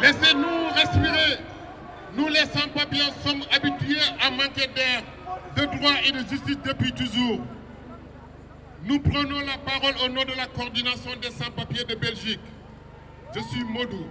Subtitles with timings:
[0.00, 1.38] Laissez-nous respirer.
[2.16, 5.02] Nous, les sans-papiers, sommes habitués à manquer d'air,
[5.56, 7.40] de droit et de justice depuis toujours.
[8.84, 12.40] Nous prenons la parole au nom de la coordination des sans-papiers de Belgique.
[13.34, 14.06] Je suis Modou,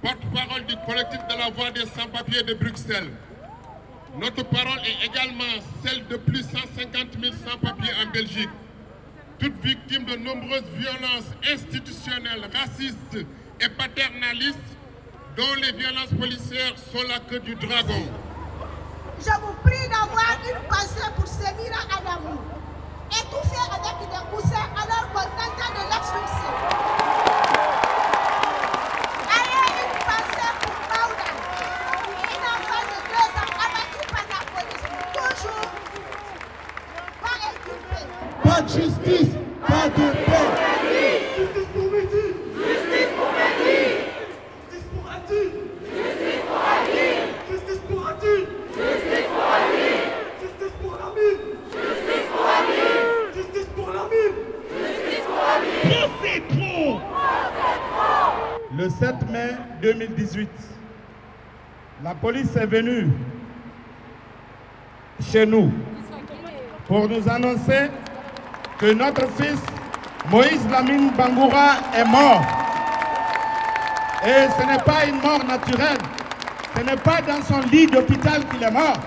[0.00, 3.10] porte-parole du collectif de la voix des sans-papiers de Bruxelles.
[4.18, 5.44] Notre parole est également
[5.84, 8.48] celle de plus de 150 000 sans-papiers en Belgique,
[9.40, 13.26] toutes victimes de nombreuses violences institutionnelles, racistes
[13.60, 14.58] et paternalistes,
[15.36, 18.04] dont les violences policières sont la queue du dragon.
[19.18, 22.38] Je vous prie d'avoir une pensée pour Semira Adamou,
[23.10, 26.52] étouffée avec des poussins alors qu'on tente de l'expulser.
[29.36, 31.28] Ayez une pensée pour Maouda,
[32.28, 35.70] une enfant de deux ans abattue par la police, toujours
[37.22, 37.89] pas inculpée.
[38.42, 39.30] Pas de justice,
[39.66, 40.50] pas de paix.
[41.36, 42.26] Justice pour Mehdi
[42.56, 43.78] Justice pour Mehdi
[44.70, 45.50] Justice pour Adil
[45.86, 47.16] Justice pour Adil
[47.50, 48.46] Justice pour Adil
[48.80, 49.26] Justice
[50.80, 51.36] pour Adil
[51.72, 52.44] Justice pour
[53.34, 54.32] Justice pour Adil
[54.76, 55.38] Justice pour
[55.84, 57.00] Justice pour C'est trop.
[58.76, 59.50] Le 7 mai
[59.82, 60.48] 2018,
[62.02, 63.08] la police est venue
[65.20, 65.70] chez nous
[66.90, 67.88] pour nous annoncer
[68.76, 69.60] que notre fils
[70.28, 72.42] Moïse Lamine Bangoura est mort.
[74.26, 75.98] Et ce n'est pas une mort naturelle.
[76.76, 78.98] Ce n'est pas dans son lit d'hôpital qu'il est mort.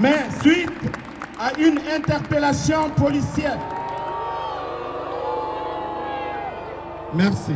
[0.00, 0.72] Mais suite
[1.38, 3.58] à une interpellation policière.
[7.14, 7.54] Merci.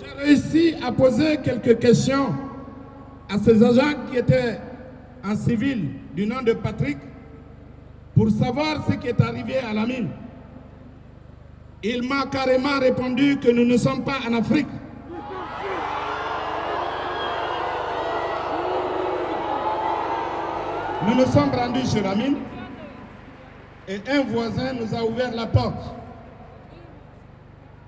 [0.00, 2.34] J'ai réussi à poser quelques questions
[3.32, 4.58] à ces agents qui étaient
[5.24, 6.98] en civil du nom de Patrick
[8.14, 10.08] pour savoir ce qui est arrivé à la mine.
[11.82, 14.68] Il m'a carrément répondu que nous ne sommes pas en Afrique.
[21.06, 22.36] Nous nous sommes rendus chez la mine
[23.86, 25.94] et un voisin nous a ouvert la porte.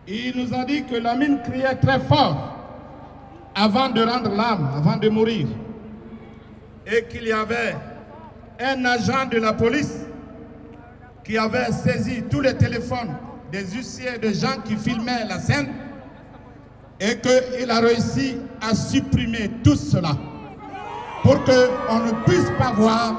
[0.07, 2.55] Il nous a dit que la mine criait très fort
[3.55, 5.47] avant de rendre l'âme, avant de mourir.
[6.87, 7.75] Et qu'il y avait
[8.61, 10.06] un agent de la police
[11.27, 13.17] qui avait saisi tous les téléphones
[13.51, 15.69] des huissiers, de gens qui filmaient la scène,
[17.01, 20.11] et qu'il a réussi à supprimer tout cela
[21.23, 23.15] pour qu'on ne puisse pas voir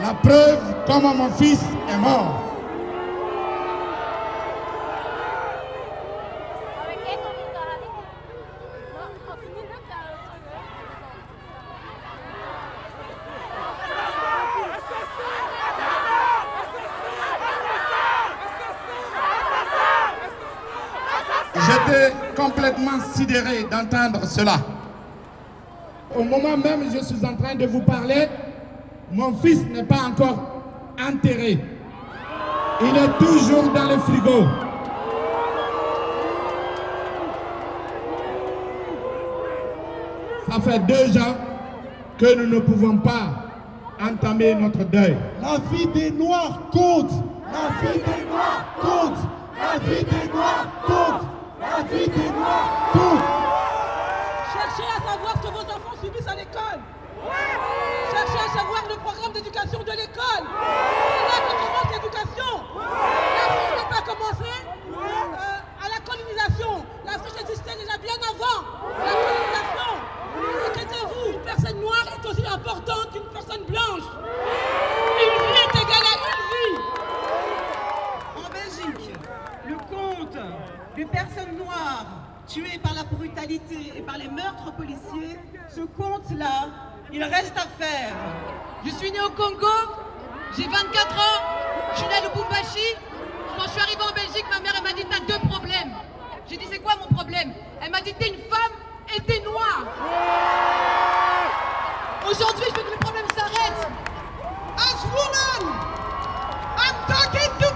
[0.00, 1.60] la preuve comment mon fils
[1.92, 2.41] est mort.
[21.92, 24.54] J'étais complètement sidéré d'entendre cela.
[26.14, 28.28] Au moment même où je suis en train de vous parler,
[29.12, 30.62] mon fils n'est pas encore
[30.98, 31.58] enterré.
[32.80, 34.44] Il est toujours dans le frigo.
[40.50, 41.36] Ça fait deux ans
[42.18, 43.50] que nous ne pouvons pas
[44.00, 45.16] entamer notre deuil.
[45.42, 47.10] La vie des Noirs compte.
[47.52, 49.18] La vie des Noirs compte.
[49.60, 50.21] La vie des Noirs compte.
[51.82, 53.22] Compte.
[54.52, 56.80] Cherchez à savoir ce que vos enfants subissent à l'école.
[58.12, 60.46] Cherchez à savoir le programme d'éducation de l'école.
[60.46, 62.52] C'est là que commence l'éducation.
[62.78, 64.52] L'Afrique n'a pas commencé
[64.94, 66.86] euh, à la colonisation.
[67.04, 68.62] L'Afrique existait déjà bien avant
[69.04, 69.92] la colonisation.
[70.68, 74.06] Inquiétez-vous, une personne noire est aussi importante qu'une personne blanche.
[75.18, 76.78] Une vie est égale à une vie.
[78.36, 79.16] En Belgique,
[79.66, 80.38] le compte
[81.02, 82.06] de personnes noires
[82.46, 85.38] tuées par la brutalité et par les meurtres policiers,
[85.68, 86.68] ce compte-là,
[87.12, 88.14] il reste à faire.
[88.84, 89.66] Je suis née au Congo,
[90.56, 91.42] j'ai 24 ans,
[91.92, 92.94] je suis née à Lubumbashi.
[93.56, 95.92] Quand je suis arrivée en Belgique, ma mère elle m'a dit t'as deux problèmes.
[96.48, 97.52] J'ai dit c'est quoi mon problème?
[97.80, 98.72] Elle m'a dit t'es une femme
[99.16, 99.84] et t'es noire.
[102.30, 103.88] Aujourd'hui, je veux que le problème s'arrête.
[104.76, 105.74] As women,
[106.78, 107.71] I'm talking to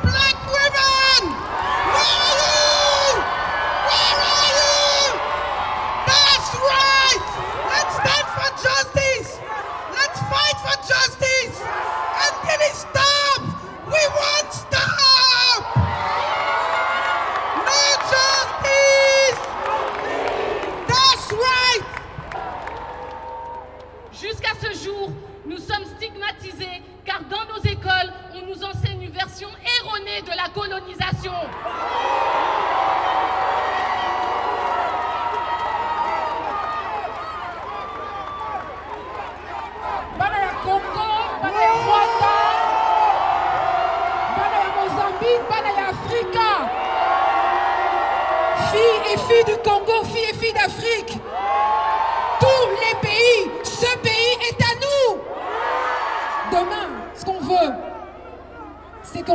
[25.84, 29.48] stigmatisés car dans nos écoles, on nous enseigne une version
[29.80, 31.32] erronée de la colonisation.
[44.76, 45.40] Mozambique,
[45.88, 46.50] Africa.
[48.70, 50.04] Filles et filles du Congo,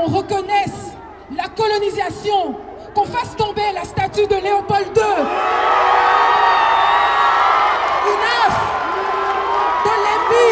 [0.06, 0.92] reconnaisse
[1.36, 2.56] la colonisation,
[2.94, 5.03] qu'on fasse tomber la statue de Léopold II.
[8.12, 8.57] Enough
[9.86, 10.51] de l'ennemi.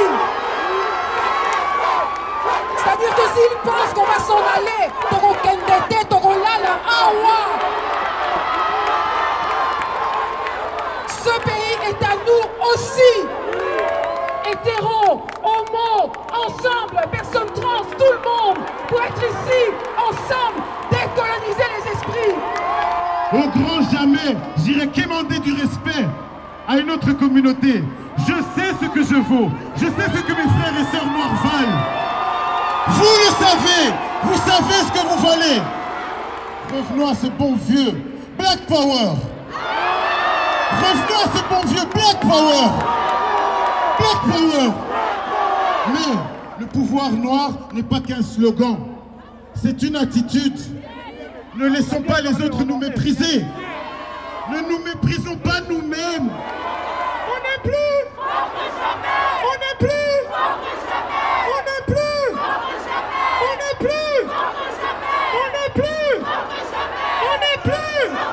[2.78, 6.80] C'est-à-dire que s'ils pensent qu'on va s'en aller, Toro Kendete, Toro Lala.
[11.08, 13.28] Ce pays est à nous aussi.
[14.50, 17.02] Hétéros, homo, ensemble,
[24.64, 26.08] j'irai quémander du respect
[26.68, 27.84] à une autre communauté.
[28.20, 29.50] Je sais ce que je vaux.
[29.76, 32.00] Je sais ce que mes frères et sœurs noirs valent.
[32.88, 33.94] Vous le savez.
[34.24, 35.62] Vous savez ce que vous valez.
[36.76, 37.94] Revenons à ce bon vieux
[38.38, 39.16] Black Power.
[40.72, 42.70] Revenons à ce bon vieux Black Power.
[43.98, 44.72] Black Power.
[45.94, 46.20] Mais
[46.60, 48.78] le pouvoir noir n'est pas qu'un slogan.
[49.56, 50.60] C'est une attitude.
[51.58, 53.44] Ne laissons pas les autres nous mépriser.
[54.52, 56.30] Ne nous méprisons pas nous-mêmes.
[56.32, 58.00] On n'est plus.
[58.18, 60.10] On n'est plus.
[61.46, 62.34] On n'est plus.
[63.42, 64.26] On n'est plus.
[65.36, 66.14] On n'est plus.
[67.22, 68.29] On n'est plus.